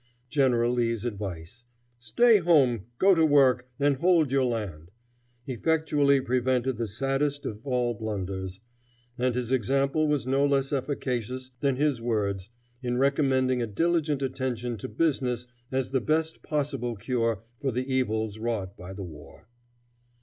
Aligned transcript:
General 0.31 0.71
Lee's 0.73 1.05
advice, 1.05 1.65
"Stay 1.99 2.37
at 2.39 2.43
home, 2.45 2.85
go 2.97 3.13
to 3.13 3.23
work, 3.23 3.69
and 3.79 3.97
hold 3.97 4.31
your 4.31 4.43
land," 4.45 4.89
effectually 5.45 6.19
prevented 6.19 6.77
this 6.77 6.97
saddest 6.97 7.45
of 7.45 7.59
all 7.63 7.93
blunders; 7.93 8.61
and 9.19 9.35
his 9.35 9.51
example 9.51 10.07
was 10.07 10.25
no 10.25 10.43
less 10.43 10.73
efficacious 10.73 11.51
than 11.59 11.75
his 11.75 12.01
words, 12.01 12.49
in 12.81 12.97
recommending 12.97 13.61
a 13.61 13.67
diligent 13.67 14.23
attention 14.23 14.75
to 14.77 14.87
business 14.89 15.45
as 15.71 15.91
the 15.91 16.01
best 16.01 16.41
possible 16.41 16.95
cure 16.95 17.43
for 17.59 17.71
the 17.71 17.85
evils 17.87 18.39
wrought 18.39 18.75
by 18.75 18.93
the 18.93 19.03
war. 19.03 19.45